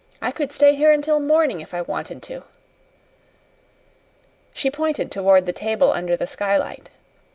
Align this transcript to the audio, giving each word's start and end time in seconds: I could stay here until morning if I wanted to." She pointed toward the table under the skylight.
I 0.19 0.31
could 0.31 0.51
stay 0.51 0.73
here 0.73 0.91
until 0.91 1.19
morning 1.19 1.61
if 1.61 1.75
I 1.75 1.83
wanted 1.83 2.23
to." 2.23 2.41
She 4.51 4.71
pointed 4.71 5.11
toward 5.11 5.45
the 5.45 5.53
table 5.53 5.91
under 5.91 6.17
the 6.17 6.25
skylight. 6.25 6.89